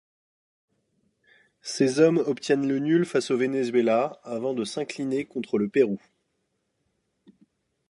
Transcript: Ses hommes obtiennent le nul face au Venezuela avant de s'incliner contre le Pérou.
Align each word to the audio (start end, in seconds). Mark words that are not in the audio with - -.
Ses 1.61 1.99
hommes 1.99 2.17
obtiennent 2.25 2.67
le 2.67 2.79
nul 2.79 3.05
face 3.05 3.29
au 3.29 3.37
Venezuela 3.37 4.19
avant 4.23 4.55
de 4.55 4.63
s'incliner 4.65 5.25
contre 5.25 5.59
le 5.59 5.69
Pérou. 5.69 6.01